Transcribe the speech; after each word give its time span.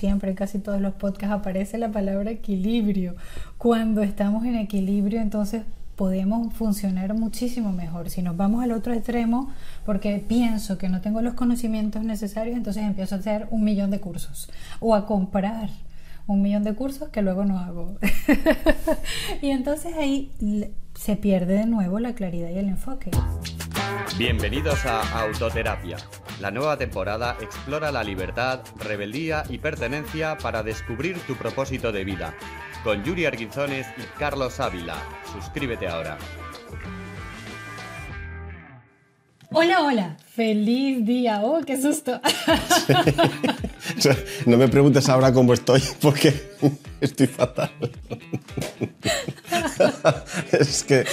siempre, 0.00 0.34
casi 0.34 0.58
todos 0.58 0.80
los 0.80 0.94
podcasts 0.94 1.34
aparece 1.34 1.76
la 1.76 1.90
palabra 1.90 2.30
equilibrio. 2.30 3.14
Cuando 3.58 4.02
estamos 4.02 4.46
en 4.46 4.56
equilibrio, 4.56 5.20
entonces 5.20 5.62
podemos 5.94 6.54
funcionar 6.54 7.12
muchísimo 7.12 7.70
mejor. 7.72 8.08
Si 8.08 8.22
nos 8.22 8.34
vamos 8.34 8.64
al 8.64 8.72
otro 8.72 8.94
extremo, 8.94 9.52
porque 9.84 10.24
pienso 10.26 10.78
que 10.78 10.88
no 10.88 11.02
tengo 11.02 11.20
los 11.20 11.34
conocimientos 11.34 12.02
necesarios, 12.02 12.56
entonces 12.56 12.84
empiezo 12.84 13.14
a 13.14 13.18
hacer 13.18 13.46
un 13.50 13.62
millón 13.62 13.90
de 13.90 14.00
cursos 14.00 14.50
o 14.80 14.94
a 14.94 15.06
comprar 15.06 15.68
un 16.26 16.40
millón 16.40 16.64
de 16.64 16.74
cursos 16.74 17.10
que 17.10 17.20
luego 17.20 17.44
no 17.44 17.58
hago. 17.58 17.98
y 19.42 19.50
entonces 19.50 19.94
ahí 19.98 20.30
se 20.94 21.16
pierde 21.16 21.58
de 21.58 21.66
nuevo 21.66 21.98
la 21.98 22.14
claridad 22.14 22.48
y 22.48 22.56
el 22.56 22.68
enfoque. 22.68 23.10
Bienvenidos 24.16 24.86
a 24.86 25.20
Autoterapia. 25.20 25.98
La 26.40 26.50
nueva 26.50 26.78
temporada 26.78 27.36
explora 27.42 27.92
la 27.92 28.02
libertad, 28.02 28.60
rebeldía 28.78 29.44
y 29.50 29.58
pertenencia 29.58 30.38
para 30.38 30.62
descubrir 30.62 31.18
tu 31.26 31.36
propósito 31.36 31.92
de 31.92 32.02
vida 32.02 32.34
con 32.82 33.04
Yuri 33.04 33.26
Arguinzones 33.26 33.86
y 33.98 34.02
Carlos 34.18 34.58
Ávila. 34.58 34.96
Suscríbete 35.34 35.86
ahora. 35.86 36.16
Hola, 39.52 39.82
hola, 39.82 40.16
feliz 40.34 41.04
día. 41.04 41.40
Oh, 41.42 41.60
qué 41.60 41.78
susto. 41.78 42.18
no 44.46 44.56
me 44.56 44.68
preguntes 44.68 45.10
ahora 45.10 45.34
cómo 45.34 45.52
estoy, 45.52 45.82
porque 46.00 46.52
estoy 47.02 47.26
fatal. 47.26 47.70
es 50.52 50.84
que 50.84 51.04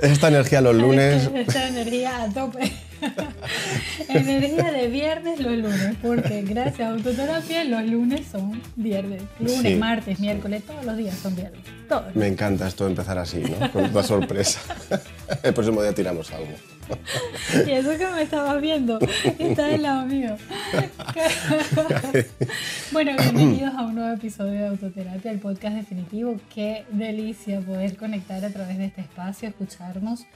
esta 0.00 0.28
energía 0.28 0.60
los 0.60 0.76
lunes. 0.76 1.28
Esta 1.34 1.68
energía 1.68 2.22
a 2.22 2.32
tope. 2.32 2.72
Energía 4.08 4.72
de 4.72 4.88
viernes 4.88 5.40
los 5.40 5.52
lunes, 5.52 5.96
porque 6.02 6.42
gracias 6.42 6.80
a 6.80 6.92
autoterapia 6.92 7.64
los 7.64 7.84
lunes 7.84 8.26
son 8.30 8.60
viernes. 8.76 9.22
Lunes, 9.40 9.78
martes, 9.78 10.20
miércoles, 10.20 10.62
todos 10.64 10.84
los 10.84 10.96
días 10.96 11.16
son 11.16 11.34
viernes. 11.34 11.60
Me 12.14 12.26
encanta 12.26 12.66
esto 12.66 12.84
de 12.84 12.90
empezar 12.90 13.18
así, 13.18 13.38
¿no? 13.38 13.70
Con 13.72 13.84
una 13.84 14.02
sorpresa. 14.02 14.60
El 15.42 15.54
próximo 15.54 15.82
día 15.82 15.94
tiramos 15.94 16.32
algo. 16.32 16.52
Y 17.66 17.70
eso 17.70 17.90
que 17.96 18.06
me 18.06 18.22
estabas 18.22 18.60
viendo, 18.60 18.98
está 19.38 19.66
del 19.66 19.82
lado 19.82 20.06
mío. 20.06 20.36
bueno, 22.92 23.12
bienvenidos 23.18 23.74
a 23.74 23.82
un 23.82 23.96
nuevo 23.96 24.14
episodio 24.14 24.52
de 24.52 24.66
Autoterapia, 24.68 25.30
el 25.30 25.38
podcast 25.38 25.76
definitivo. 25.76 26.36
Qué 26.54 26.84
delicia 26.90 27.60
poder 27.60 27.96
conectar 27.96 28.44
a 28.44 28.50
través 28.50 28.78
de 28.78 28.86
este 28.86 29.00
espacio, 29.00 29.48
escucharnos, 29.48 30.26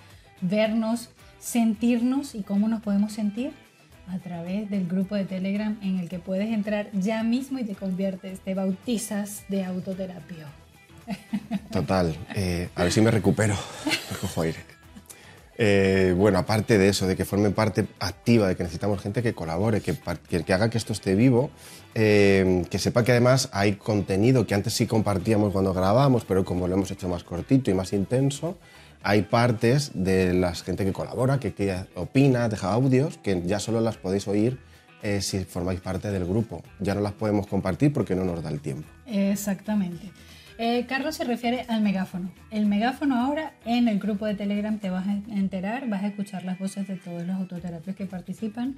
vernos 0.40 1.10
sentirnos 1.40 2.34
y 2.34 2.42
cómo 2.42 2.68
nos 2.68 2.82
podemos 2.82 3.12
sentir 3.12 3.52
a 4.06 4.18
través 4.18 4.70
del 4.70 4.86
grupo 4.86 5.14
de 5.14 5.24
Telegram 5.24 5.78
en 5.82 5.98
el 5.98 6.08
que 6.08 6.18
puedes 6.18 6.48
entrar 6.48 6.90
ya 6.92 7.22
mismo 7.22 7.58
y 7.58 7.64
te 7.64 7.74
conviertes, 7.74 8.40
te 8.40 8.54
bautizas 8.54 9.44
de 9.48 9.64
autoterapia. 9.64 10.46
Total, 11.72 12.16
eh, 12.34 12.68
a 12.74 12.84
ver 12.84 12.92
si 12.92 13.00
me 13.00 13.10
recupero, 13.10 13.56
me 13.86 14.16
cojo 14.18 14.42
aire. 14.42 14.58
Eh, 15.62 16.14
bueno, 16.16 16.38
aparte 16.38 16.78
de 16.78 16.88
eso, 16.88 17.06
de 17.06 17.16
que 17.16 17.24
forme 17.24 17.50
parte 17.50 17.86
activa, 17.98 18.48
de 18.48 18.56
que 18.56 18.62
necesitamos 18.62 19.00
gente 19.02 19.22
que 19.22 19.34
colabore, 19.34 19.82
que, 19.82 19.94
que, 20.44 20.52
haga 20.54 20.70
que 20.70 20.78
esto 20.78 20.94
esté 20.94 21.14
vivo, 21.14 21.50
eh, 21.94 22.64
que 22.70 22.78
sepa 22.78 23.04
que 23.04 23.12
además 23.12 23.50
hay 23.52 23.74
contenido 23.74 24.46
que 24.46 24.54
antes 24.54 24.72
sí 24.72 24.86
compartíamos 24.86 25.52
cuando 25.52 25.74
grabábamos, 25.74 26.24
pero 26.24 26.44
como 26.46 26.66
lo 26.66 26.74
hemos 26.74 26.90
hecho 26.90 27.08
más 27.08 27.24
cortito 27.24 27.70
y 27.70 27.74
más 27.74 27.92
intenso, 27.92 28.56
hay 29.02 29.22
partes 29.22 29.92
de 29.94 30.34
la 30.34 30.54
gente 30.54 30.84
que 30.84 30.92
colabora, 30.92 31.40
que, 31.40 31.84
opina, 31.94 32.48
deja 32.48 32.72
audios, 32.72 33.18
que 33.18 33.42
ya 33.46 33.58
solo 33.58 33.80
las 33.80 33.96
podéis 33.96 34.28
oír 34.28 34.58
eh, 35.02 35.20
si 35.22 35.44
formáis 35.44 35.80
parte 35.80 36.10
del 36.10 36.26
grupo. 36.26 36.62
Ya 36.78 36.94
no 36.94 37.00
las 37.00 37.12
podemos 37.12 37.46
compartir 37.46 37.92
porque 37.92 38.14
no 38.14 38.24
nos 38.24 38.42
da 38.42 38.50
el 38.50 38.60
tiempo. 38.60 38.88
Exactamente. 39.06 40.10
Eh, 40.58 40.84
Carlos 40.86 41.16
se 41.16 41.24
refiere 41.24 41.64
al 41.68 41.80
megáfono. 41.80 42.30
El 42.50 42.66
megáfono 42.66 43.16
ahora 43.16 43.54
en 43.64 43.88
el 43.88 43.98
grupo 43.98 44.26
de 44.26 44.34
Telegram 44.34 44.78
te 44.78 44.90
vas 44.90 45.06
a 45.06 45.12
enterar, 45.12 45.88
vas 45.88 46.02
a 46.02 46.08
escuchar 46.08 46.44
las 46.44 46.58
voces 46.58 46.86
de 46.86 46.96
todos 46.96 47.26
los 47.26 47.36
autoterapios 47.36 47.96
que 47.96 48.04
participan 48.04 48.76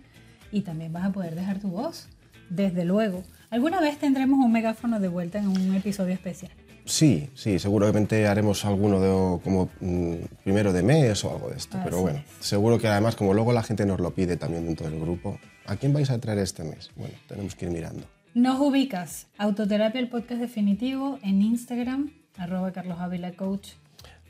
y 0.53 0.61
también 0.61 0.93
vas 0.93 1.07
a 1.07 1.13
poder 1.13 1.35
dejar 1.35 1.59
tu 1.59 1.71
voz, 1.71 2.09
desde 2.51 2.85
luego. 2.85 3.25
Alguna 3.51 3.81
vez 3.81 3.99
tendremos 3.99 4.39
un 4.39 4.53
megáfono 4.53 5.01
de 5.01 5.09
vuelta 5.09 5.39
en 5.39 5.49
un 5.49 5.75
episodio 5.75 6.15
especial. 6.15 6.53
Sí, 6.85 7.31
sí, 7.35 7.59
seguramente 7.59 8.27
haremos 8.27 8.65
alguno 8.65 9.01
de, 9.01 9.41
como 9.43 9.71
mm, 9.81 10.15
primero 10.43 10.73
de 10.73 10.83
mes 10.83 11.25
o 11.25 11.31
algo 11.31 11.51
de 11.51 11.57
esto, 11.57 11.79
pero 11.85 12.01
bueno, 12.01 12.23
seguro 12.41 12.79
que 12.79 12.89
además 12.89 13.15
como 13.15 13.35
luego 13.35 13.53
la 13.53 13.63
gente 13.63 13.87
nos 13.87 14.01
lo 14.01 14.13
pide 14.13 14.37
también 14.37 14.67
dentro 14.67 14.91
del 14.91 14.99
grupo, 14.99 15.39
¿a 15.67 15.77
quién 15.77 15.93
vais 15.93 16.11
a 16.11 16.19
traer 16.19 16.39
este 16.41 16.65
mes? 16.65 16.91
Bueno, 16.97 17.15
tenemos 17.29 17.55
que 17.55 17.67
ir 17.67 17.71
mirando. 17.71 18.05
Nos 18.35 18.61
ubicas, 18.61 19.27
Autoterapia 19.39 20.01
el 20.01 20.09
podcast 20.09 20.41
definitivo 20.41 21.19
en 21.23 21.43
Instagram, 21.43 22.11
arroba 22.37 22.73
Carlos 22.73 22.99
Ávila 22.99 23.33
Coach. 23.33 23.71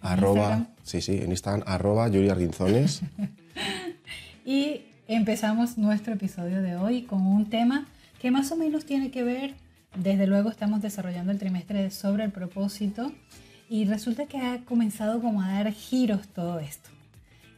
Arroba, 0.00 0.66
sí, 0.82 1.00
sí, 1.00 1.20
en 1.22 1.30
Instagram, 1.30 1.62
arroba 1.66 2.08
Yuri 2.08 2.28
Arguinzones. 2.28 3.02
y 4.44 4.82
empezamos 5.06 5.78
nuestro 5.78 6.14
episodio 6.14 6.60
de 6.62 6.76
hoy 6.76 7.02
con 7.02 7.26
un 7.26 7.48
tema 7.48 7.86
que 8.20 8.30
más 8.30 8.52
o 8.52 8.56
menos 8.56 8.84
tiene 8.84 9.10
que 9.10 9.22
ver 9.22 9.54
desde 9.96 10.26
luego 10.26 10.50
estamos 10.50 10.82
desarrollando 10.82 11.32
el 11.32 11.38
trimestre 11.38 11.90
sobre 11.90 12.24
el 12.24 12.32
propósito 12.32 13.12
y 13.68 13.84
resulta 13.84 14.26
que 14.26 14.38
ha 14.38 14.64
comenzado 14.64 15.20
como 15.20 15.42
a 15.42 15.52
dar 15.52 15.72
giros 15.72 16.28
todo 16.28 16.60
esto. 16.60 16.90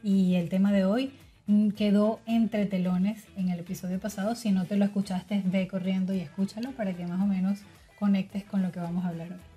Y 0.03 0.35
el 0.35 0.49
tema 0.49 0.71
de 0.71 0.85
hoy 0.85 1.11
mm, 1.47 1.69
quedó 1.69 2.19
entre 2.25 2.65
telones 2.65 3.23
en 3.35 3.49
el 3.49 3.59
episodio 3.59 3.99
pasado. 3.99 4.35
Si 4.35 4.51
no 4.51 4.65
te 4.65 4.77
lo 4.77 4.85
escuchaste, 4.85 5.41
ve 5.45 5.67
corriendo 5.67 6.13
y 6.13 6.19
escúchalo 6.19 6.71
para 6.71 6.93
que 6.93 7.05
más 7.05 7.21
o 7.21 7.25
menos 7.25 7.59
conectes 7.99 8.43
con 8.43 8.61
lo 8.61 8.71
que 8.71 8.79
vamos 8.79 9.05
a 9.05 9.09
hablar 9.09 9.31
hoy. 9.31 9.54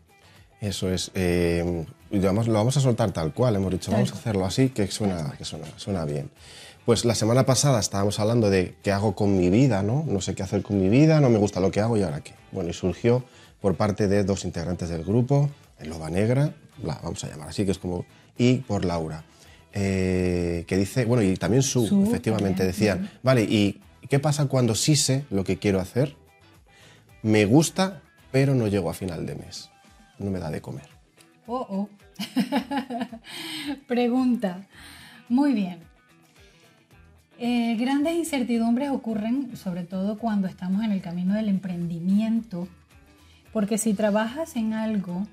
Eso 0.60 0.92
es. 0.92 1.10
Eh, 1.14 1.84
lo 2.10 2.32
vamos 2.32 2.76
a 2.76 2.80
soltar 2.80 3.12
tal 3.12 3.32
cual, 3.32 3.56
hemos 3.56 3.70
dicho, 3.70 3.92
vamos 3.92 4.12
a 4.12 4.14
hacerlo 4.14 4.44
así, 4.44 4.70
que 4.70 4.86
suena, 4.88 5.34
que 5.36 5.44
suena, 5.44 5.66
suena 5.76 6.04
bien. 6.04 6.30
Pues 6.84 7.04
la 7.04 7.14
semana 7.14 7.44
pasada 7.44 7.80
estábamos 7.80 8.18
hablando 8.18 8.48
de 8.48 8.74
qué 8.82 8.92
hago 8.92 9.14
con 9.14 9.36
mi 9.36 9.50
vida, 9.50 9.82
¿no? 9.82 10.04
No 10.06 10.22
sé 10.22 10.34
qué 10.34 10.42
hacer 10.42 10.62
con 10.62 10.80
mi 10.80 10.88
vida, 10.88 11.20
no 11.20 11.28
me 11.28 11.38
gusta 11.38 11.60
lo 11.60 11.70
que 11.70 11.80
hago 11.80 11.98
y 11.98 12.02
ahora 12.02 12.22
qué. 12.22 12.32
Bueno, 12.50 12.70
y 12.70 12.72
surgió 12.72 13.24
por 13.60 13.76
parte 13.76 14.08
de 14.08 14.24
dos 14.24 14.44
integrantes 14.44 14.88
del 14.88 15.04
grupo, 15.04 15.50
el 15.78 15.90
Loba 15.90 16.08
Negra, 16.08 16.54
la 16.82 16.94
vamos 17.02 17.22
a 17.24 17.28
llamar 17.28 17.48
así, 17.50 17.64
que 17.64 17.72
es 17.72 17.78
como, 17.78 18.06
y 18.38 18.58
por 18.58 18.84
Laura, 18.84 19.24
eh, 19.74 20.64
que 20.66 20.76
dice, 20.76 21.04
bueno, 21.04 21.22
y 21.22 21.36
también 21.36 21.62
Su, 21.62 22.04
efectivamente, 22.06 22.64
decían, 22.64 23.10
vale, 23.22 23.42
¿y 23.42 23.80
qué 24.08 24.18
pasa 24.18 24.46
cuando 24.46 24.74
sí 24.74 24.96
sé 24.96 25.24
lo 25.30 25.44
que 25.44 25.58
quiero 25.58 25.80
hacer? 25.80 26.16
Me 27.22 27.44
gusta, 27.44 28.00
pero 28.32 28.54
no 28.54 28.66
llego 28.68 28.88
a 28.88 28.94
final 28.94 29.26
de 29.26 29.34
mes, 29.34 29.70
no 30.18 30.30
me 30.30 30.38
da 30.38 30.50
de 30.50 30.60
comer. 30.60 30.88
Oh, 31.46 31.66
oh. 31.70 31.88
Pregunta. 33.86 34.66
Muy 35.28 35.52
bien. 35.52 35.80
Eh, 37.38 37.76
grandes 37.76 38.16
incertidumbres 38.16 38.90
ocurren 38.90 39.56
sobre 39.56 39.84
todo 39.84 40.18
cuando 40.18 40.48
estamos 40.48 40.82
en 40.82 40.90
el 40.90 41.00
camino 41.00 41.34
del 41.34 41.48
emprendimiento, 41.48 42.66
porque 43.52 43.78
si 43.78 43.94
trabajas 43.94 44.56
en 44.56 44.74
algo 44.74 45.26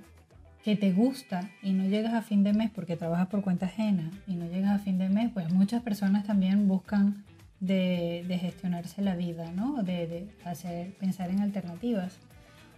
que 0.63 0.75
te 0.75 0.91
gusta 0.91 1.49
y 1.63 1.73
no 1.73 1.85
llegas 1.85 2.13
a 2.13 2.21
fin 2.21 2.43
de 2.43 2.53
mes 2.53 2.69
porque 2.69 2.95
trabajas 2.95 3.27
por 3.27 3.41
cuenta 3.41 3.65
ajena 3.65 4.11
y 4.27 4.35
no 4.35 4.45
llegas 4.45 4.71
a 4.71 4.83
fin 4.83 4.97
de 4.97 5.09
mes, 5.09 5.31
pues 5.33 5.51
muchas 5.51 5.81
personas 5.81 6.25
también 6.25 6.67
buscan 6.67 7.23
de, 7.59 8.37
gestionarse 8.39 9.01
la 9.01 9.15
vida, 9.15 9.51
¿no? 9.51 9.81
De, 9.83 10.07
de, 10.07 10.27
hacer, 10.43 10.93
pensar 10.97 11.29
en 11.29 11.41
alternativas. 11.41 12.17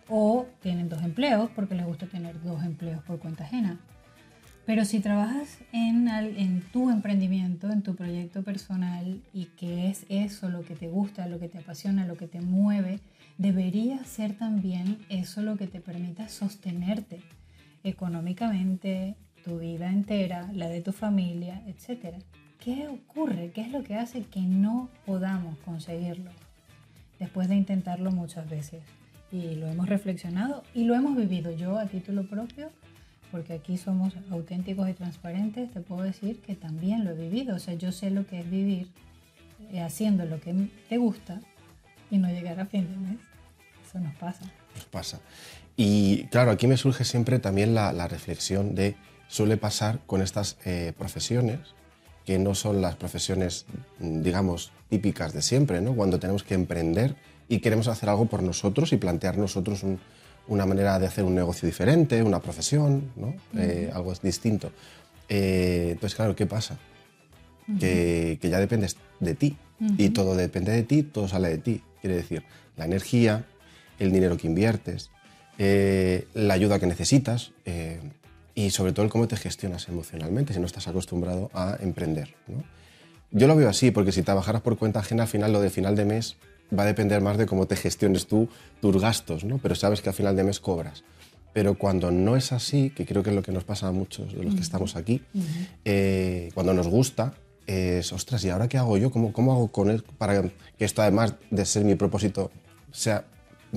O 0.09 0.47
tienen 0.61 0.89
dos 0.89 1.01
empleos 1.03 1.49
porque 1.55 1.75
les 1.75 1.85
gusta 1.85 2.07
tener 2.07 2.41
dos 2.41 2.63
empleos 2.63 3.03
por 3.03 3.19
cuenta 3.19 3.43
ajena. 3.43 3.79
Pero 4.67 4.83
si 4.83 4.99
trabajas 4.99 5.59
en, 5.71 6.61
tu 6.73 6.89
emprendimiento, 6.89 7.71
en 7.71 7.83
tu 7.83 7.95
proyecto 7.95 8.43
personal 8.43 9.21
y 9.33 9.45
que 9.45 9.87
es 9.87 10.05
eso 10.09 10.49
lo 10.49 10.65
que 10.65 10.75
te 10.75 10.89
gusta, 10.89 11.25
lo 11.27 11.39
que 11.39 11.47
te 11.47 11.59
apasiona, 11.59 12.05
lo 12.05 12.17
que 12.17 12.27
te 12.27 12.41
mueve, 12.41 12.99
debería 13.37 14.03
ser 14.03 14.33
también 14.33 14.97
eso 15.07 15.41
lo 15.41 15.55
que 15.55 15.67
te 15.67 15.79
permita 15.79 16.27
sostenerte 16.27 17.21
económicamente, 17.85 19.15
tu 19.45 19.59
vida 19.59 19.89
entera, 19.89 20.51
la 20.51 20.67
de 20.67 20.81
tu 20.81 20.91
familia, 20.91 21.63
etc. 21.67 22.15
¿Qué 22.59 22.89
ocurre? 22.89 23.51
¿Qué 23.51 23.61
es 23.61 23.71
lo 23.71 23.83
que 23.83 23.95
hace 23.95 24.23
que 24.23 24.41
no 24.41 24.89
podamos 25.05 25.57
conseguirlo? 25.59 26.31
Después 27.19 27.47
de 27.47 27.55
intentarlo 27.55 28.11
muchas 28.11 28.49
veces. 28.49 28.81
Y 29.31 29.55
lo 29.55 29.67
hemos 29.67 29.89
reflexionado 29.89 30.63
y 30.73 30.85
lo 30.85 30.95
hemos 30.95 31.15
vivido 31.15 31.51
yo 31.51 31.77
a 31.77 31.85
título 31.85 32.27
propio 32.27 32.71
porque 33.31 33.53
aquí 33.53 33.77
somos 33.77 34.13
auténticos 34.31 34.89
y 34.89 34.93
transparentes, 34.93 35.71
te 35.71 35.81
puedo 35.81 36.03
decir 36.03 36.39
que 36.41 36.55
también 36.55 37.03
lo 37.03 37.11
he 37.11 37.13
vivido. 37.13 37.55
O 37.55 37.59
sea, 37.59 37.73
yo 37.73 37.91
sé 37.91 38.09
lo 38.09 38.25
que 38.25 38.39
es 38.39 38.49
vivir 38.49 38.87
eh, 39.71 39.81
haciendo 39.81 40.25
lo 40.25 40.39
que 40.39 40.69
te 40.87 40.97
gusta 40.97 41.41
y 42.09 42.17
no 42.17 42.29
llegar 42.29 42.59
a 42.59 42.65
fin 42.65 42.87
de 42.89 42.97
mes. 42.97 43.19
Eso 43.87 43.99
nos 43.99 44.15
pasa. 44.15 44.45
Nos 44.75 44.85
pasa. 44.85 45.19
Y 45.75 46.23
claro, 46.25 46.51
aquí 46.51 46.67
me 46.67 46.77
surge 46.77 47.03
siempre 47.03 47.39
también 47.39 47.75
la, 47.75 48.07
reflexión 48.07 48.75
de, 48.75 48.95
suele 49.27 49.57
pasar 49.57 49.99
con 50.07 50.21
estas 50.21 50.57
eh, 50.65 50.93
profesiones, 50.97 51.59
que 52.27 52.37
no 52.37 52.55
son 52.55 52.81
las 52.81 52.97
profesiones, 52.97 53.65
digamos, 53.99 54.73
típicas 54.89 55.31
de 55.31 55.41
siempre, 55.41 55.79
¿no? 55.79 55.95
Cuando 55.95 56.19
tenemos 56.19 56.43
que 56.43 56.55
emprender, 56.55 57.15
y 57.47 57.59
queremos 57.59 57.87
hacer 57.87 58.09
algo 58.09 58.25
por 58.25 58.43
nosotros 58.43 58.91
y 58.91 58.97
plantear 58.97 59.37
nosotros 59.37 59.85
una 60.49 60.65
manera 60.65 60.99
de 60.99 61.07
hacer 61.07 61.23
un 61.23 61.35
negocio 61.35 61.65
diferente, 61.65 62.21
una 62.21 62.41
profesión, 62.41 63.13
¿no? 63.15 63.33
Eh, 63.57 63.89
algo 63.93 64.13
distinto. 64.21 64.73
Eh, 65.29 65.91
entonces, 65.93 66.15
claro, 66.15 66.35
¿qué 66.35 66.45
pasa? 66.45 66.77
que, 67.79 68.39
ya 68.41 68.59
dependes 68.59 68.97
de 69.21 69.33
ti 69.33 69.57
y 69.97 70.09
todo 70.09 70.35
depende 70.35 70.73
de 70.73 70.83
ti, 70.83 71.03
todo 71.03 71.29
sale 71.29 71.47
de 71.47 71.57
ti. 71.59 71.81
Quiere 72.01 72.17
decir, 72.17 72.43
la 72.75 72.83
energía, 72.83 73.45
el 73.99 74.11
dinero 74.11 74.35
que 74.35 74.47
inviertes, 74.47 75.11
eh, 75.57 76.27
la 76.33 76.55
ayuda 76.55 76.77
que 76.77 76.87
necesitas 76.87 77.53
y 78.57 78.71
sobre 78.71 78.91
todo 78.91 79.05
el 79.05 79.11
cómo 79.11 79.27
te 79.27 79.37
gestionas 79.37 79.87
emocionalmente 79.87 80.51
si 80.51 80.59
no 80.59 80.65
estás 80.65 80.87
acostumbrado 80.87 81.51
a 81.53 81.77
emprender. 81.79 82.33
Yo 83.29 83.47
lo 83.47 83.55
veo 83.55 83.69
así, 83.69 83.91
porque 83.91 84.11
si 84.11 84.23
trabajaras 84.23 84.63
por 84.63 84.79
cuenta 84.79 84.99
ajena, 84.99 85.23
al 85.23 85.29
final 85.29 85.53
lo 85.53 85.61
de 85.61 85.69
final 85.69 85.95
de 85.95 86.05
mes 86.05 86.37
va 86.77 86.81
a 86.81 86.85
depender 86.87 87.21
más 87.21 87.37
de 87.37 87.45
cómo 87.45 87.67
te 87.67 87.75
gestiones 87.75 88.25
tú 88.25 88.49
tus 88.81 88.99
gastos, 88.99 89.43
¿no? 89.43 89.59
Pero 89.59 89.75
sabes 89.75 90.01
que 90.01 90.09
al 90.09 90.15
final 90.15 90.35
de 90.35 90.43
mes 90.43 90.59
cobras. 90.59 91.03
Pero 91.53 91.77
cuando 91.77 92.09
no 92.09 92.35
es 92.35 92.51
así, 92.51 92.89
que 92.89 93.05
creo 93.05 93.21
que 93.21 93.29
es 93.29 93.35
lo 93.35 93.43
que 93.43 93.51
nos 93.51 93.63
pasa 93.63 93.89
a 93.89 93.91
muchos 93.91 94.33
de 94.33 94.43
los 94.43 94.55
que 94.55 94.61
estamos 94.61 94.95
aquí, 94.95 95.21
eh, 95.85 96.49
cuando 96.55 96.73
nos 96.73 96.87
gusta, 96.87 97.35
es, 97.67 98.11
ostras, 98.11 98.43
¿y 98.43 98.49
ahora 98.49 98.67
qué 98.67 98.79
hago 98.79 98.97
yo? 98.97 99.11
¿Cómo, 99.11 99.33
¿Cómo 99.33 99.51
hago 99.51 99.67
con 99.67 99.91
él 99.91 100.03
para 100.17 100.41
que 100.41 100.51
esto, 100.79 101.03
además 101.03 101.35
de 101.51 101.63
ser 101.63 101.85
mi 101.85 101.93
propósito, 101.93 102.49
sea 102.91 103.23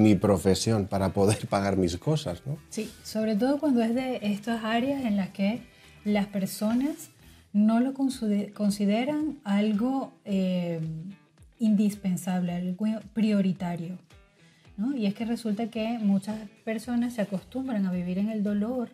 mi 0.00 0.14
profesión 0.14 0.86
para 0.86 1.12
poder 1.12 1.46
pagar 1.48 1.76
mis 1.76 1.96
cosas? 1.96 2.42
¿no? 2.46 2.58
Sí, 2.68 2.90
sobre 3.04 3.36
todo 3.36 3.58
cuando 3.58 3.82
es 3.82 3.94
de 3.94 4.18
estas 4.22 4.64
áreas 4.64 5.04
en 5.04 5.16
las 5.16 5.30
que 5.30 5.62
las 6.04 6.26
personas 6.26 7.10
no 7.52 7.80
lo 7.80 7.94
consideran 7.94 9.38
algo 9.44 10.12
eh, 10.24 10.80
indispensable, 11.58 12.52
algo 12.52 12.86
prioritario. 13.12 13.98
¿no? 14.76 14.96
Y 14.96 15.06
es 15.06 15.14
que 15.14 15.24
resulta 15.24 15.68
que 15.68 15.98
muchas 15.98 16.36
personas 16.64 17.14
se 17.14 17.22
acostumbran 17.22 17.86
a 17.86 17.92
vivir 17.92 18.18
en 18.18 18.30
el 18.30 18.42
dolor. 18.42 18.90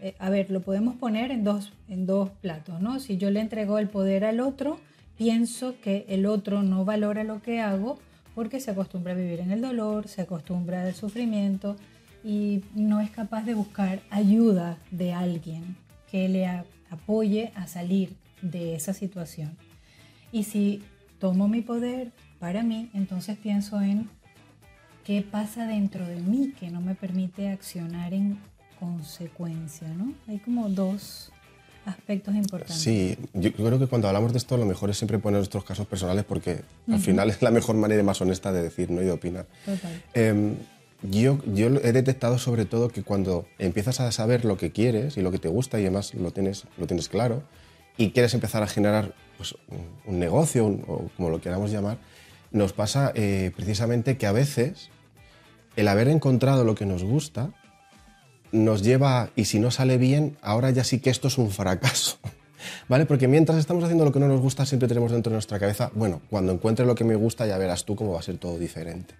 Eh, 0.00 0.14
a 0.18 0.30
ver, 0.30 0.50
lo 0.50 0.60
podemos 0.60 0.96
poner 0.96 1.30
en 1.30 1.44
dos, 1.44 1.72
en 1.88 2.06
dos 2.06 2.30
platos, 2.30 2.80
¿no? 2.80 3.00
Si 3.00 3.16
yo 3.16 3.30
le 3.30 3.40
entrego 3.40 3.78
el 3.78 3.88
poder 3.88 4.24
al 4.24 4.40
otro, 4.40 4.78
pienso 5.16 5.76
que 5.80 6.04
el 6.08 6.26
otro 6.26 6.62
no 6.62 6.84
valora 6.84 7.24
lo 7.24 7.40
que 7.40 7.60
hago 7.60 7.98
porque 8.34 8.60
se 8.60 8.70
acostumbra 8.70 9.12
a 9.12 9.16
vivir 9.16 9.40
en 9.40 9.50
el 9.50 9.60
dolor, 9.60 10.08
se 10.08 10.22
acostumbra 10.22 10.82
al 10.82 10.94
sufrimiento 10.94 11.76
y 12.24 12.62
no 12.74 13.00
es 13.00 13.10
capaz 13.10 13.42
de 13.42 13.54
buscar 13.54 14.00
ayuda 14.10 14.78
de 14.90 15.12
alguien 15.12 15.76
que 16.10 16.28
le 16.28 16.46
apoye 16.90 17.52
a 17.54 17.66
salir 17.66 18.14
de 18.42 18.74
esa 18.74 18.92
situación. 18.92 19.56
Y 20.30 20.44
si 20.44 20.82
tomo 21.18 21.48
mi 21.48 21.62
poder 21.62 22.12
para 22.38 22.62
mí, 22.62 22.90
entonces 22.94 23.36
pienso 23.36 23.80
en 23.80 24.08
qué 25.04 25.22
pasa 25.22 25.66
dentro 25.66 26.06
de 26.06 26.20
mí 26.20 26.54
que 26.58 26.70
no 26.70 26.80
me 26.80 26.94
permite 26.94 27.48
accionar 27.48 28.14
en 28.14 28.38
consecuencia, 28.78 29.88
¿no? 29.88 30.12
Hay 30.28 30.38
como 30.38 30.68
dos 30.68 31.31
aspectos 31.84 32.34
importantes. 32.34 32.76
Sí, 32.76 33.16
yo 33.34 33.52
creo 33.52 33.78
que 33.78 33.86
cuando 33.86 34.08
hablamos 34.08 34.32
de 34.32 34.38
esto 34.38 34.56
lo 34.56 34.66
mejor 34.66 34.90
es 34.90 34.98
siempre 34.98 35.18
poner 35.18 35.38
nuestros 35.38 35.64
casos 35.64 35.86
personales 35.86 36.24
porque 36.24 36.62
al 36.88 37.00
final 37.00 37.30
es 37.30 37.42
la 37.42 37.50
mejor 37.50 37.76
manera 37.76 38.02
más 38.02 38.20
honesta 38.20 38.52
de 38.52 38.62
decir 38.62 38.90
¿no? 38.90 39.02
y 39.02 39.04
de 39.04 39.12
opinar. 39.12 39.46
Total. 39.64 40.02
Em, 40.14 40.54
yo, 41.02 41.38
yo 41.52 41.66
he 41.66 41.92
detectado 41.92 42.38
sobre 42.38 42.64
todo 42.64 42.88
que 42.88 43.02
cuando 43.02 43.46
empiezas 43.58 44.00
a 44.00 44.12
saber 44.12 44.44
lo 44.44 44.56
que 44.56 44.70
quieres 44.70 45.16
y 45.16 45.22
lo 45.22 45.32
que 45.32 45.38
te 45.38 45.48
gusta 45.48 45.80
y 45.80 45.82
además 45.82 46.14
lo 46.14 46.30
tienes, 46.30 46.64
lo 46.78 46.86
tienes 46.86 47.08
claro 47.08 47.42
y 47.96 48.10
quieres 48.10 48.34
empezar 48.34 48.62
a 48.62 48.66
generar 48.66 49.14
pues, 49.36 49.54
un, 50.06 50.18
negocio 50.18 50.66
o 50.66 51.10
como 51.16 51.30
lo 51.30 51.40
queramos 51.40 51.72
llamar, 51.72 51.98
nos 52.52 52.72
pasa 52.72 53.12
eh, 53.14 53.50
precisamente 53.56 54.16
que 54.16 54.26
a 54.26 54.32
veces 54.32 54.90
el 55.74 55.88
haber 55.88 56.08
encontrado 56.08 56.64
lo 56.64 56.74
que 56.74 56.86
nos 56.86 57.02
gusta 57.02 57.50
nos 58.52 58.82
lleva, 58.82 59.30
y 59.34 59.46
si 59.46 59.58
no 59.58 59.70
sale 59.70 59.98
bien, 59.98 60.36
ahora 60.42 60.70
ya 60.70 60.84
sí 60.84 61.00
que 61.00 61.10
esto 61.10 61.28
es 61.28 61.38
un 61.38 61.50
fracaso. 61.50 62.18
¿Vale? 62.88 63.06
Porque 63.06 63.26
mientras 63.26 63.58
estamos 63.58 63.82
haciendo 63.82 64.04
lo 64.04 64.12
que 64.12 64.20
no 64.20 64.28
nos 64.28 64.40
gusta, 64.40 64.64
siempre 64.66 64.88
tenemos 64.88 65.10
dentro 65.10 65.30
de 65.30 65.36
nuestra 65.36 65.58
cabeza, 65.58 65.90
bueno, 65.94 66.20
cuando 66.30 66.52
encuentre 66.52 66.86
lo 66.86 66.94
que 66.94 67.04
me 67.04 67.16
gusta, 67.16 67.46
ya 67.46 67.58
verás 67.58 67.84
tú 67.84 67.96
cómo 67.96 68.12
va 68.12 68.20
a 68.20 68.22
ser 68.22 68.38
todo 68.38 68.58
diferente. 68.58 69.14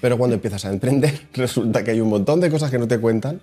Pero 0.00 0.16
cuando 0.16 0.34
empiezas 0.34 0.64
a 0.64 0.70
emprender, 0.70 1.20
resulta 1.34 1.84
que 1.84 1.90
hay 1.90 2.00
un 2.00 2.08
montón 2.08 2.40
de 2.40 2.50
cosas 2.50 2.70
que 2.70 2.78
no 2.78 2.88
te 2.88 2.98
cuentan 2.98 3.40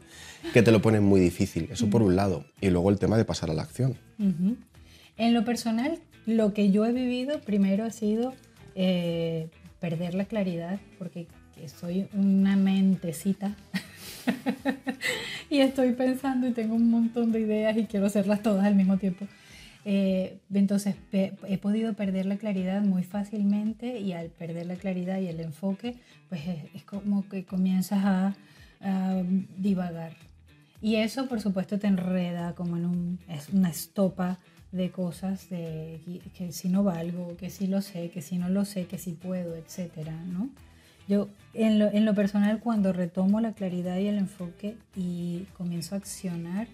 que 0.54 0.62
te 0.62 0.72
lo 0.72 0.82
ponen 0.82 1.04
muy 1.04 1.20
difícil. 1.20 1.68
Eso 1.72 1.90
por 1.90 2.02
un 2.02 2.16
lado. 2.16 2.46
Y 2.62 2.70
luego 2.70 2.90
el 2.90 2.98
tema 2.98 3.18
de 3.18 3.26
pasar 3.26 3.52
a 3.52 3.54
la 3.54 3.64
acción. 3.64 3.98
En 5.18 5.34
lo 5.34 5.44
personal, 5.44 6.00
lo 6.26 6.54
que 6.54 6.72
yo 6.72 6.86
he 6.86 6.94
vivido 6.94 7.42
primero 7.42 7.84
ha 7.84 7.92
sido 7.92 8.34
eh, 8.76 9.50
perder 9.80 10.14
la 10.16 10.26
claridad, 10.26 10.80
porque 10.98 11.28
soy 11.68 12.08
una 12.14 12.56
mentecita 12.56 13.58
y 15.50 15.60
estoy 15.60 15.94
pensando 15.94 16.48
y 16.48 16.52
tengo 16.52 16.76
un 16.76 16.90
montón 16.90 17.32
de 17.32 17.42
ideas 17.42 17.78
y 17.78 17.86
quiero 17.86 18.06
hacerlas 18.06 18.42
todas 18.42 18.66
al 18.66 18.76
mismo 18.76 18.98
tiempo. 18.98 19.26
Eh, 19.86 20.40
entonces 20.54 20.96
he 21.12 21.58
podido 21.58 21.94
perder 21.94 22.26
la 22.26 22.38
claridad 22.38 22.82
muy 22.82 23.04
fácilmente 23.04 24.00
y 24.00 24.14
al 24.14 24.28
perder 24.28 24.66
la 24.66 24.76
claridad 24.76 25.20
y 25.20 25.28
el 25.28 25.40
enfoque, 25.40 25.96
pues 26.28 26.42
es, 26.74 26.84
como 26.84 27.28
que 27.28 27.46
comienzas 27.46 28.04
a, 28.04 28.36
a, 28.82 29.24
divagar. 29.58 30.14
Y 30.82 30.96
eso, 30.96 31.28
por 31.28 31.42
supuesto, 31.42 31.80
te 31.80 31.88
enreda 31.88 32.54
como 32.56 32.78
en 32.78 32.86
un, 32.86 33.20
es 33.28 33.50
una 33.50 33.70
estopa 33.70 34.38
de 34.72 34.92
cosas 34.92 35.50
de 35.50 36.22
que 36.38 36.52
si 36.52 36.70
no 36.70 36.84
valgo, 36.84 37.36
que 37.38 37.50
si 37.50 37.68
lo 37.68 37.82
sé, 37.82 38.10
que 38.12 38.22
si 38.22 38.38
no 38.38 38.50
lo 38.50 38.66
sé, 38.66 38.86
que 38.86 38.98
si 38.98 39.14
puedo, 39.14 39.56
etcétera, 39.56 40.14
¿no? 40.26 40.50
Yo 41.10 41.28
en 41.56 41.80
lo, 41.80 41.88
en 41.88 42.06
lo 42.06 42.14
personal 42.14 42.60
cuando 42.60 42.94
retomo 42.94 43.42
la 43.42 43.54
claridad 43.54 43.98
y 43.98 44.08
el 44.08 44.18
enfoque 44.18 44.78
y 44.96 45.46
comienzo 45.58 45.96
a 45.96 45.98
accionar, 45.98 46.68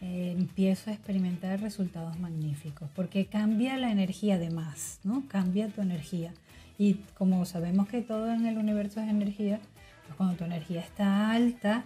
eh, 0.00 0.34
empiezo 0.36 0.90
a 0.90 0.94
experimentar 0.94 1.60
resultados 1.60 2.18
magníficos, 2.18 2.88
porque 2.96 3.26
cambia 3.26 3.76
la 3.76 3.92
energía 3.92 4.36
de 4.36 4.50
más, 4.50 4.98
¿no? 5.04 5.22
Cambia 5.28 5.68
tu 5.68 5.80
energía. 5.80 6.32
Y 6.76 6.94
como 7.16 7.44
sabemos 7.44 7.86
que 7.86 8.00
todo 8.00 8.32
en 8.32 8.46
el 8.46 8.58
universo 8.58 9.00
es 9.00 9.08
energía, 9.08 9.60
pues 10.06 10.16
cuando 10.16 10.36
tu 10.36 10.44
energía 10.44 10.80
está 10.80 11.30
alta, 11.30 11.84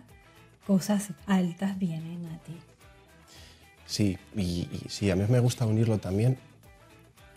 cosas 0.67 1.11
altas 1.27 1.79
vienen 1.79 2.25
a 2.27 2.39
ti. 2.39 2.55
Sí, 3.85 4.17
y, 4.35 4.67
sí, 4.89 5.11
a 5.11 5.17
mí 5.17 5.25
me 5.29 5.41
gusta 5.41 5.67
unirlo 5.67 5.99
también 5.99 6.39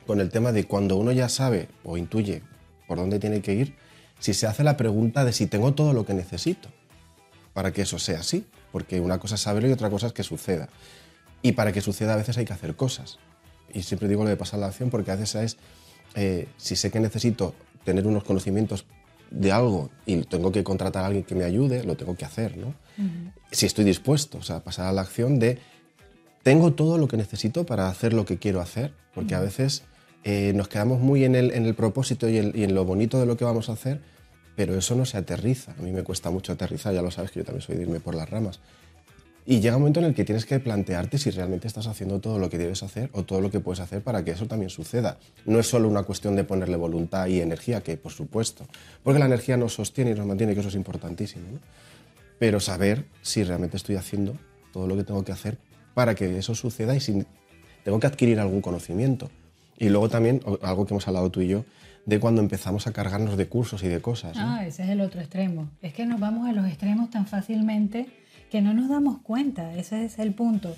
con 0.08 0.22
el 0.22 0.30
tema 0.30 0.52
de 0.52 0.64
cuando 0.64 0.96
uno 0.96 1.12
ya 1.12 1.28
sabe 1.28 1.68
o 1.84 1.98
intuye 1.98 2.42
por 2.88 3.00
dónde 3.00 3.20
tiene 3.20 3.42
que 3.42 3.54
ir, 3.54 3.76
si 4.20 4.34
se 4.34 4.48
hace 4.48 4.64
la 4.64 4.78
pregunta 4.78 5.26
de 5.26 5.34
si 5.34 5.48
tengo 5.48 5.74
todo 5.74 5.94
lo 5.94 6.06
que 6.06 6.14
necesito 6.14 6.70
para 7.54 7.74
que 7.74 7.82
eso 7.82 8.00
sea 8.00 8.20
así, 8.20 8.46
porque 8.72 9.00
una 9.00 9.20
cosa 9.20 9.36
es 9.36 9.42
saberlo 9.42 9.70
y 9.70 9.72
otra 9.72 9.90
cosa 9.90 10.08
es 10.08 10.14
que 10.14 10.24
suceda. 10.24 10.70
Y 11.42 11.54
para 11.54 11.72
que 11.72 11.82
suceda 11.82 12.14
a 12.14 12.18
veces 12.18 12.38
hay 12.38 12.46
que 12.46 12.54
hacer 12.54 12.76
cosas. 12.76 13.20
Y 13.74 13.82
siempre 13.84 14.08
digo 14.08 14.24
lo 14.24 14.30
de 14.30 14.38
pasar 14.38 14.60
la 14.60 14.68
acción 14.68 14.90
porque 14.90 15.12
a 15.12 15.16
veces 15.16 15.36
es, 15.36 15.58
eh, 16.16 16.48
si 16.58 16.76
sé 16.76 16.92
que 16.92 17.00
necesito 17.00 17.54
tener 17.84 18.06
unos 18.06 18.24
conocimientos 18.24 18.86
de 19.32 19.52
algo 19.52 19.90
y 20.06 20.24
tengo 20.24 20.52
que 20.52 20.64
contratar 20.64 21.04
a 21.04 21.08
alguien 21.08 21.24
que 21.24 21.36
me 21.36 21.44
ayude, 21.44 21.84
lo 21.84 21.96
tengo 21.96 22.16
que 22.16 22.26
hacer, 22.26 22.58
¿no? 22.58 22.74
Si 23.52 23.66
estoy 23.66 23.86
dispuesto, 23.86 24.40
o 24.40 24.42
sea, 24.42 24.62
pasar 24.62 24.88
a 24.88 24.92
la 24.92 25.02
acción 25.02 25.40
de 25.40 25.60
tengo 26.44 26.74
todo 26.74 26.98
lo 26.98 27.08
que 27.08 27.18
necesito 27.18 27.66
para 27.66 27.90
hacer 27.90 28.14
lo 28.14 28.26
que 28.26 28.38
quiero 28.38 28.62
hacer, 28.62 28.94
porque 29.14 29.36
a 29.36 29.40
veces 29.40 29.84
eh, 30.24 30.52
nos 30.56 30.68
quedamos 30.68 31.00
muy 31.00 31.24
en 31.24 31.36
el, 31.36 31.52
en 31.52 31.66
el 31.66 31.76
propósito 31.76 32.28
y, 32.28 32.38
en 32.38 32.74
lo 32.74 32.86
bonito 32.86 33.20
de 33.20 33.26
lo 33.26 33.38
que 33.38 33.46
vamos 33.46 33.70
a 33.70 33.74
hacer, 33.74 34.02
pero 34.56 34.78
eso 34.78 34.96
no 34.96 35.06
se 35.06 35.18
aterriza. 35.18 35.74
A 35.78 35.82
mí 35.82 35.92
me 35.92 36.04
cuesta 36.04 36.30
mucho 36.30 36.52
aterrizar, 36.54 36.94
ya 36.94 37.02
lo 37.02 37.12
sabes 37.12 37.32
que 37.32 37.40
yo 37.40 37.46
también 37.46 37.62
soy 37.62 37.78
de 37.78 37.84
irme 37.84 38.00
por 38.00 38.16
las 38.16 38.30
ramas. 38.30 38.60
Y 39.46 39.62
llega 39.62 39.78
un 39.78 39.82
momento 39.82 40.00
en 40.00 40.06
el 40.06 40.14
que 40.14 40.26
tienes 40.26 40.46
que 40.46 40.60
plantearte 40.60 41.18
si 41.18 41.32
realmente 41.32 41.68
estás 41.68 41.88
haciendo 41.88 42.20
todo 42.20 42.38
lo 42.38 42.52
que 42.52 42.60
debes 42.60 42.84
hacer 42.84 43.10
o 43.14 43.24
todo 43.24 43.42
lo 43.42 43.50
que 43.50 43.60
puedes 43.60 43.80
hacer 43.80 44.04
para 44.04 44.24
que 44.24 44.30
eso 44.30 44.46
también 44.46 44.70
suceda. 44.70 45.18
No 45.46 45.60
es 45.60 45.68
solo 45.68 45.88
una 45.88 46.04
cuestión 46.04 46.36
de 46.36 46.44
ponerle 46.44 46.78
voluntad 46.78 47.26
y 47.26 47.42
energía, 47.42 47.82
que 47.82 47.98
por 47.98 48.12
supuesto, 48.12 48.68
porque 49.02 49.18
la 49.18 49.26
energía 49.26 49.58
nos 49.58 49.74
sostiene 49.74 50.12
y 50.12 50.14
nos 50.14 50.28
mantiene, 50.28 50.54
que 50.54 50.60
eso 50.60 50.70
es 50.70 50.76
importantísimo. 50.76 51.46
Pero 52.38 52.60
saber 52.60 53.06
si 53.24 53.44
realmente 53.44 53.78
estoy 53.78 53.96
haciendo 53.96 54.38
todo 54.72 54.86
lo 54.86 54.96
que 54.96 55.04
tengo 55.04 55.24
que 55.24 55.32
hacer 55.32 55.58
para 55.96 56.14
que 56.14 56.38
eso 56.38 56.54
suceda 56.54 56.96
y 56.96 57.00
si 57.00 57.26
tengo 57.84 58.00
que 58.00 58.06
adquirir 58.06 58.40
algún 58.40 58.62
conocimiento. 58.62 59.32
Y 59.80 59.90
luego 59.90 60.10
también, 60.10 60.42
algo 60.62 60.86
que 60.86 60.94
hemos 60.94 61.08
hablado 61.08 61.32
tú 61.32 61.42
y 61.42 61.48
yo, 61.48 61.66
de 62.10 62.20
cuando 62.20 62.42
empezamos 62.42 62.88
a 62.88 62.92
cargarnos 62.92 63.38
de 63.38 63.48
cursos 63.48 63.84
y 63.84 63.88
de 63.88 64.02
cosas. 64.02 64.36
Ah, 64.36 64.66
ese 64.66 64.84
es 64.84 64.90
el 64.90 65.00
otro 65.00 65.22
extremo. 65.22 65.70
Es 65.84 65.94
que 65.94 66.08
nos 66.08 66.20
vamos 66.20 66.50
a 66.50 66.54
los 66.54 66.66
extremos 66.66 67.12
tan 67.12 67.28
fácilmente 67.28 68.08
que 68.50 68.62
no 68.62 68.74
nos 68.74 68.90
damos 68.90 69.20
cuenta. 69.20 69.76
Ese 69.76 70.06
es 70.06 70.18
el 70.18 70.34
punto. 70.34 70.76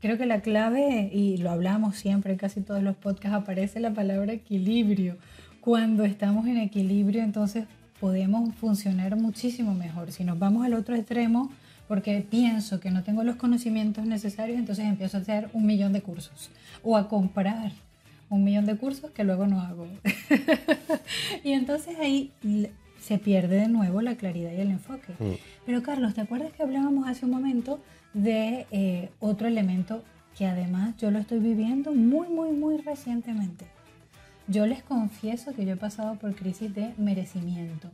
Creo 0.00 0.16
que 0.16 0.26
la 0.26 0.40
clave, 0.40 1.10
y 1.12 1.38
lo 1.38 1.50
hablamos 1.50 1.96
siempre, 1.96 2.32
en 2.32 2.38
casi 2.38 2.60
todos 2.60 2.82
los 2.84 2.94
podcasts 2.94 3.36
aparece 3.36 3.80
la 3.80 3.92
palabra 3.92 4.32
equilibrio. 4.32 5.16
Cuando 5.60 6.04
estamos 6.04 6.46
en 6.46 6.58
equilibrio, 6.58 7.24
entonces 7.24 7.64
podemos 7.98 8.54
funcionar 8.54 9.16
muchísimo 9.16 9.74
mejor. 9.74 10.12
Si 10.12 10.22
nos 10.22 10.38
vamos 10.38 10.64
al 10.64 10.74
otro 10.74 10.94
extremo, 10.94 11.50
porque 11.88 12.24
pienso 12.30 12.78
que 12.78 12.92
no 12.92 13.02
tengo 13.02 13.24
los 13.24 13.34
conocimientos 13.34 14.06
necesarios, 14.06 14.56
entonces 14.60 14.84
empiezo 14.84 15.16
a 15.16 15.20
hacer 15.20 15.50
un 15.52 15.66
millón 15.66 15.92
de 15.92 16.02
cursos 16.02 16.50
o 16.84 16.96
a 16.96 17.08
comprar 17.08 17.72
un 18.30 18.44
millón 18.44 18.66
de 18.66 18.76
cursos 18.76 19.10
que 19.10 19.24
luego 19.24 19.46
no 19.46 19.60
hago. 19.60 19.88
y 21.44 21.52
entonces 21.52 21.96
ahí 21.98 22.32
se 23.00 23.18
pierde 23.18 23.60
de 23.60 23.68
nuevo 23.68 24.02
la 24.02 24.16
claridad 24.16 24.52
y 24.52 24.60
el 24.60 24.70
enfoque. 24.70 25.12
Mm. 25.18 25.34
Pero 25.66 25.82
Carlos, 25.82 26.14
¿te 26.14 26.20
acuerdas 26.20 26.52
que 26.52 26.62
hablábamos 26.62 27.08
hace 27.08 27.24
un 27.24 27.32
momento 27.32 27.80
de 28.14 28.66
eh, 28.70 29.10
otro 29.20 29.48
elemento 29.48 30.02
que 30.36 30.46
además 30.46 30.96
yo 30.98 31.10
lo 31.10 31.18
estoy 31.18 31.38
viviendo 31.38 31.92
muy, 31.92 32.28
muy, 32.28 32.50
muy 32.52 32.78
recientemente? 32.78 33.66
Yo 34.46 34.66
les 34.66 34.82
confieso 34.82 35.54
que 35.54 35.66
yo 35.66 35.74
he 35.74 35.76
pasado 35.76 36.16
por 36.16 36.34
crisis 36.34 36.74
de 36.74 36.94
merecimiento. 36.96 37.90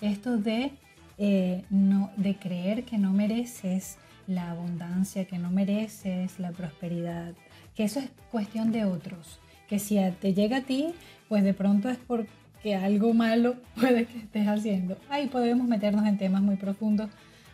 Esto 0.00 0.38
de, 0.38 0.70
eh, 1.18 1.64
no, 1.70 2.10
de 2.16 2.36
creer 2.36 2.84
que 2.84 2.98
no 2.98 3.12
mereces 3.12 3.98
la 4.28 4.50
abundancia, 4.50 5.26
que 5.26 5.38
no 5.38 5.50
mereces 5.50 6.38
la 6.38 6.52
prosperidad, 6.52 7.34
que 7.74 7.84
eso 7.84 7.98
es 7.98 8.10
cuestión 8.30 8.70
de 8.70 8.84
otros, 8.84 9.40
que 9.68 9.78
si 9.78 9.98
te 10.20 10.34
llega 10.34 10.58
a 10.58 10.62
ti, 10.62 10.94
pues 11.28 11.44
de 11.44 11.54
pronto 11.54 11.88
es 11.88 11.98
porque 11.98 12.74
algo 12.74 13.14
malo 13.14 13.56
puede 13.76 14.06
que 14.06 14.18
estés 14.18 14.48
haciendo. 14.48 14.96
Ahí 15.08 15.28
podemos 15.28 15.68
meternos 15.68 16.06
en 16.06 16.18
temas 16.18 16.42
muy 16.42 16.56
profundos, 16.56 17.10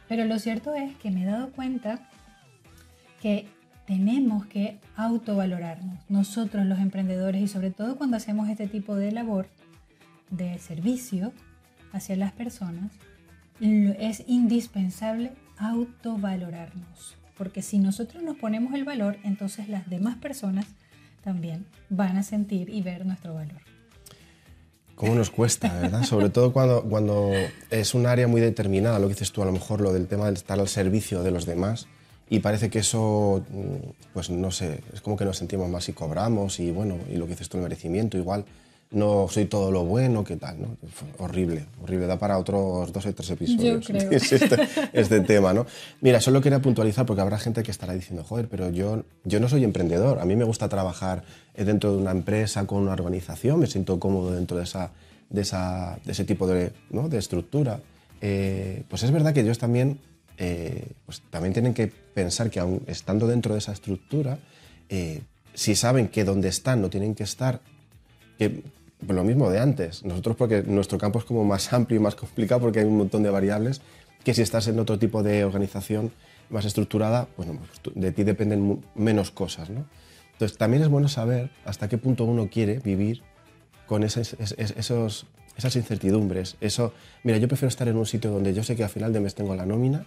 pero 0.09 0.25
lo 0.25 0.38
cierto 0.38 0.75
es 0.75 0.94
que 0.97 1.11
me 1.11 1.23
he 1.23 1.26
dado 1.26 1.50
cuenta 1.50 2.09
que 3.21 3.47
tenemos 3.87 4.47
que 4.47 4.78
autovalorarnos, 4.97 5.99
nosotros 6.09 6.64
los 6.64 6.78
emprendedores 6.78 7.42
y 7.42 7.49
sobre 7.49 7.71
todo 7.71 7.97
cuando 7.97 8.16
hacemos 8.16 8.49
este 8.49 8.66
tipo 8.66 8.97
de 8.97 9.12
labor 9.12 9.47
de 10.30 10.59
servicio 10.59 11.33
hacia 11.92 12.16
las 12.16 12.33
personas, 12.33 12.92
es 13.61 14.25
indispensable 14.26 15.33
autovalorarnos, 15.59 17.16
porque 17.37 17.62
si 17.62 17.78
nosotros 17.78 18.23
nos 18.23 18.37
ponemos 18.37 18.75
el 18.75 18.85
valor, 18.85 19.18
entonces 19.23 19.68
las 19.68 19.88
demás 19.88 20.16
personas 20.16 20.66
también 21.25 21.66
van 21.88 22.19
a 22.19 22.23
sentir 22.23 22.69
y 22.69 22.83
ver 22.83 23.04
nuestro 23.07 23.35
valor. 23.35 23.61
¿Cómo 24.95 25.14
nos 25.14 25.31
cuesta, 25.31 25.73
verdad? 25.81 26.02
Sobre 26.04 26.28
todo 26.28 26.52
cuando, 26.52 26.83
cuando 26.85 27.33
es 27.71 27.95
un 27.95 28.07
área 28.07 28.28
muy 28.28 28.40
determinada, 28.40 28.99
lo 28.99 29.09
que 29.09 29.14
dices 29.14 29.33
tú, 29.33 29.43
a 29.43 29.47
lo 29.47 29.52
mejor 29.52 29.81
lo 29.81 29.93
del 29.93 30.07
tema 30.07 30.26
de 30.26 30.35
estar 30.35 30.61
al 30.61 30.69
servicio 30.69 31.23
de 31.23 31.31
los 31.31 31.47
demás 31.47 31.88
y 32.28 32.40
parece 32.40 32.71
que 32.71 32.78
eso, 32.78 33.45
mm, 33.50 34.12
pues 34.12 34.31
no 34.31 34.50
sé, 34.50 34.81
es 34.93 35.00
como 35.00 35.16
que 35.16 35.25
nos 35.25 35.37
sentimos 35.37 35.69
más 35.69 35.85
si 35.85 35.93
cobramos 35.93 36.61
y 36.61 36.71
bueno, 36.71 36.99
y 37.11 37.16
lo 37.16 37.25
que 37.25 37.33
dices 37.33 37.49
tú, 37.49 37.57
el 37.57 37.64
merecimiento, 37.64 38.16
igual 38.16 38.45
no 38.94 39.26
soy 39.28 39.46
todo 39.46 39.70
lo 39.70 39.84
bueno, 39.84 40.24
¿qué 40.24 40.36
tal? 40.36 40.62
¿no? 40.62 40.76
Fue 40.90 41.08
Horrible, 41.18 41.66
horrible, 41.82 42.06
da 42.06 42.18
para 42.18 42.38
otros 42.38 42.92
dos 42.92 43.06
o 43.06 43.14
tres 43.14 43.30
episodios. 43.30 43.86
creo. 43.86 44.10
Es 44.10 44.32
este, 44.32 44.56
este 44.92 45.20
tema, 45.20 45.52
¿no? 45.52 45.66
Mira, 46.00 46.20
solo 46.20 46.40
quería 46.40 46.60
puntualizar 46.60 47.04
porque 47.04 47.20
habrá 47.20 47.38
gente 47.38 47.62
que 47.62 47.70
estará 47.70 47.92
diciendo, 47.92 48.24
joder, 48.24 48.48
pero 48.48 48.70
yo, 48.70 49.04
yo 49.24 49.40
no 49.40 49.48
soy 49.48 49.64
emprendedor, 49.64 50.20
a 50.20 50.24
mí 50.24 50.36
me 50.36 50.44
gusta 50.44 50.68
trabajar 50.68 51.24
dentro 51.54 51.92
de 51.92 51.98
una 51.98 52.12
empresa, 52.12 52.66
con 52.66 52.82
una 52.82 52.92
organización, 52.92 53.60
me 53.60 53.66
siento 53.66 53.98
cómodo 53.98 54.32
dentro 54.32 54.56
de, 54.56 54.64
esa, 54.64 54.92
de, 55.28 55.42
esa, 55.42 55.98
de 56.04 56.12
ese 56.12 56.24
tipo 56.24 56.46
de, 56.46 56.72
¿no? 56.90 57.08
de 57.08 57.18
estructura. 57.18 57.80
Eh, 58.20 58.84
pues 58.88 59.02
es 59.02 59.10
verdad 59.10 59.34
que 59.34 59.40
ellos 59.40 59.58
también, 59.58 59.98
eh, 60.38 60.86
pues 61.04 61.22
también 61.30 61.52
tienen 61.52 61.74
que 61.74 61.88
pensar 61.88 62.50
que 62.50 62.60
aun 62.60 62.82
estando 62.86 63.26
dentro 63.26 63.54
de 63.54 63.58
esa 63.58 63.72
estructura, 63.72 64.38
eh, 64.88 65.22
si 65.54 65.74
saben 65.74 66.08
que 66.08 66.24
donde 66.24 66.48
están 66.48 66.80
no 66.80 66.90
tienen 66.90 67.14
que 67.14 67.24
estar, 67.24 67.60
que 68.38 68.62
lo 69.08 69.25
mismo 69.25 69.50
de 69.50 69.58
antes. 69.61 70.04
Nosotros 70.04 70.37
porque 70.37 70.62
nuestro 70.62 70.99
campo 70.99 71.18
es 71.18 71.25
como 71.25 71.44
más 71.44 71.73
amplio 71.73 71.99
y 72.00 72.02
más 72.02 72.14
complicado 72.14 72.61
porque 72.61 72.80
hay 72.80 72.87
un 72.87 72.96
montón 72.96 73.23
de 73.23 73.30
variables 73.30 73.80
que 74.25 74.32
si 74.34 74.42
estás 74.42 74.68
en 74.68 74.78
otro 74.78 74.99
tipo 74.99 75.23
de 75.23 75.44
organización 75.44 76.12
más 76.50 76.64
estructurada, 76.64 77.28
bueno, 77.37 77.58
pues 77.58 77.94
de 77.94 78.12
ti 78.12 78.25
dependen 78.25 78.82
menos 78.94 79.30
cosas, 79.30 79.70
¿no? 79.70 79.84
Entonces 80.32 80.56
también 80.58 80.82
es 80.82 80.88
bueno 80.88 81.08
saber 81.08 81.50
hasta 81.64 81.88
qué 81.88 81.99
punto 81.99 82.25
uno 82.25 82.49
quiere 82.50 82.78
vivir 82.78 83.23
con 83.87 84.02
esas, 84.02 84.34
es- 84.40 84.54
es- 84.58 84.75
esos, 84.76 85.26
esas 85.56 85.76
incertidumbres. 85.76 86.56
Eso, 86.61 86.92
mira, 87.23 87.38
yo 87.38 87.49
prefiero 87.49 87.68
estar 87.68 87.87
en 87.88 87.96
un 87.96 88.06
sitio 88.06 88.30
donde 88.30 88.52
yo 88.54 88.62
sé 88.64 88.75
que 88.76 88.84
a 88.84 88.88
final 88.88 89.12
de 89.12 89.20
mes 89.20 89.34
tengo 89.34 89.54
la 89.54 89.64
nómina, 89.66 90.06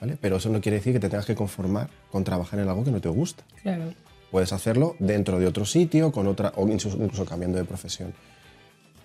¿vale? 0.00 0.16
Pero 0.20 0.36
eso 0.36 0.48
no 0.48 0.60
quiere 0.60 0.76
decir 0.78 0.92
que 0.92 1.00
te 1.00 1.08
tengas 1.08 1.26
que 1.26 1.34
conformar 1.34 1.88
con 2.10 2.24
trabajar 2.24 2.58
en 2.60 2.68
algo 2.68 2.84
que 2.84 2.90
no 2.90 3.00
te 3.00 3.08
gusta. 3.08 3.42
Claro. 3.62 3.92
Puedes 4.30 4.52
hacerlo 4.52 4.96
dentro 4.98 5.38
de 5.38 5.46
otro 5.46 5.64
sitio, 5.64 6.10
con 6.12 6.26
otra, 6.26 6.52
o 6.56 6.66
incluso 6.68 7.24
cambiando 7.26 7.58
de 7.58 7.64
profesión. 7.64 8.12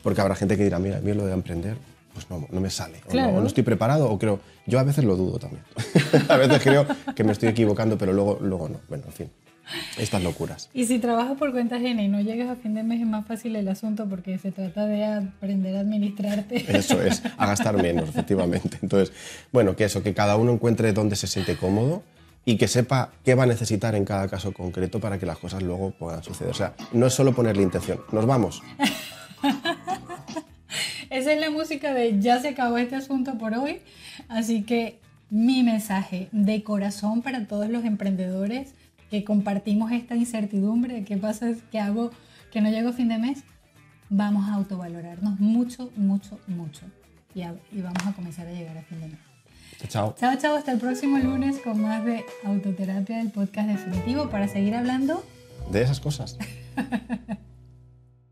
Porque 0.03 0.22
habrá 0.22 0.36
gente 0.36 0.58
que 0.58 0.63
dirá, 0.63 0.79
mira, 0.79 0.98
a 0.98 1.01
mí 1.01 1.13
lo 1.13 1.25
de 1.25 1.34
emprender, 1.34 1.77
pues 2.13 2.29
no, 2.29 2.48
no 2.51 2.62
me 2.62 2.70
sale. 2.70 2.98
O, 2.98 3.05
no, 3.05 3.12
Claro. 3.12 3.38
o 3.38 3.41
no 3.41 3.48
estoy 3.48 3.63
preparado, 3.63 4.10
o 4.10 4.17
creo. 4.20 4.39
Yo 4.65 4.79
a 4.79 4.84
veces 4.84 5.03
lo 5.03 5.15
dudo 5.15 5.39
también. 5.39 5.63
a 6.29 6.38
veces 6.38 6.62
creo 6.62 6.86
que 7.15 7.24
me 7.24 7.31
estoy 7.31 7.50
equivocando, 7.50 7.98
pero 7.98 8.13
luego, 8.13 8.38
luego 8.41 8.70
no. 8.70 8.79
Bueno, 8.89 9.05
en 9.08 9.13
fin. 9.13 9.29
Estas 9.98 10.22
locuras. 10.22 10.70
Y 10.74 10.86
si 10.86 11.00
trabajas 11.00 11.38
por 11.38 11.51
cuenta 11.51 11.77
ajena 11.77 12.03
y 12.03 12.10
no 12.10 12.20
llegas 12.20 12.50
a 12.50 12.55
fin 12.55 12.74
de 12.74 12.84
mes 12.84 13.00
es 13.00 13.08
más 13.08 13.25
fácil 13.25 13.55
el 13.55 13.67
asunto 13.70 14.05
porque 14.10 14.38
se 14.38 14.51
trata 14.51 14.86
de 14.86 15.05
aprender 15.05 15.77
a 15.77 15.79
administrarte. 15.81 16.65
Eso 16.77 17.01
es, 17.01 17.22
a 17.38 17.46
gastar 17.48 17.81
menos, 17.81 18.10
efectivamente. 18.10 18.79
Entonces, 18.81 19.13
bueno, 19.53 19.75
que 19.77 19.86
eso, 19.86 20.03
que 20.03 20.13
cada 20.13 20.36
uno 20.36 20.51
encuentre 20.51 20.91
dónde 20.91 21.15
se 21.15 21.27
siente 21.27 21.55
cómodo 21.55 22.03
y 22.43 22.58
que 22.58 22.67
sepa 22.67 23.12
qué 23.24 23.34
va 23.36 23.43
a 23.43 23.46
necesitar 23.46 23.96
en 23.96 24.03
cada 24.03 24.27
caso 24.27 24.51
concreto 24.51 25.00
para 25.00 25.17
que 25.20 25.25
las 25.25 25.38
cosas 25.38 25.62
luego 25.63 25.91
puedan 25.91 26.22
suceder. 26.24 26.51
O 26.51 26.55
sea, 26.55 26.74
no 26.91 27.05
es 27.05 27.13
solo 27.13 27.34
ponerle 27.34 27.63
intención. 27.63 28.01
Nos 28.12 28.25
vamos. 28.25 28.62
Esa 31.12 31.34
es 31.34 31.39
la 31.39 31.51
música 31.51 31.94
de 31.94 32.20
ya 32.20 32.39
se 32.39 32.48
acabó 32.50 32.77
este 32.77 32.96
asunto 32.96 33.38
por 33.38 33.53
hoy. 33.53 33.80
Así 34.30 34.63
que 34.63 35.00
mi 35.30 35.62
mensaje 35.63 36.30
de 36.32 36.63
corazón 36.63 37.22
para 37.22 37.46
todos 37.46 37.70
los 37.70 37.84
emprendedores 37.86 38.74
que 39.10 39.24
compartimos 39.24 39.91
esta 39.91 40.15
incertidumbre 40.15 40.94
de 40.96 41.03
qué 41.03 41.18
pasa, 41.18 41.51
qué 41.72 41.80
hago, 41.80 42.12
que 42.51 42.62
no 42.62 42.70
llego 42.70 42.89
a 42.89 42.94
fin 42.94 43.10
de 43.10 43.18
mes, 43.18 43.44
vamos 44.10 44.50
a 44.50 44.53
autovalorarnos 44.56 45.39
mucho, 45.39 45.91
mucho, 45.98 46.39
mucho. 46.48 46.86
Y, 47.36 47.41
a- 47.44 47.56
y 47.72 47.82
vamos 47.82 48.06
a 48.08 48.13
comenzar 48.13 48.48
a 48.48 48.51
llegar 48.51 48.77
a 48.77 48.82
fin 48.84 49.00
de 49.01 49.08
mes. 49.08 49.20
Chao. 49.89 50.15
Chao, 50.20 50.36
chao, 50.38 50.56
hasta 50.56 50.72
el 50.74 50.80
próximo 50.80 51.18
lunes 51.18 51.58
con 51.60 51.82
más 51.82 52.06
de 52.06 52.24
Autoterapia 52.46 53.18
del 53.18 53.32
podcast 53.32 53.68
definitivo 53.68 54.30
para 54.30 54.48
seguir 54.48 54.75
hablando 54.75 55.25
De 55.72 55.82
esas 55.82 56.00
cosas. 56.00 56.38